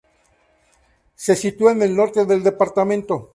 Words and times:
Se 1.13 1.35
sitúa 1.35 1.73
en 1.73 1.83
el 1.83 1.95
norte 1.95 2.25
del 2.25 2.41
departamento. 2.41 3.29